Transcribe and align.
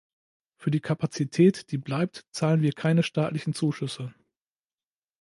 Für 0.55 0.71
die 0.71 0.79
Kapazität, 0.79 1.69
die 1.69 1.77
bleibt, 1.77 2.25
zahlen 2.31 2.63
wir 2.63 2.71
keine 2.73 3.03
staatlichen 3.03 3.53
Zuschüsse. 3.53 4.15